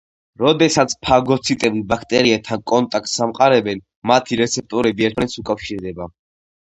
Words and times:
როდესაც 0.41 0.93
ფაგოციტები 1.07 1.83
ბაქტერიებთან 1.91 2.63
კონტაქტს 2.71 3.13
ამყარებენ, 3.25 3.83
მათი 4.13 4.39
რეცეპტორები 4.41 5.07
ერთმანეთს 5.09 5.37
უკავშირდება. 5.43 6.09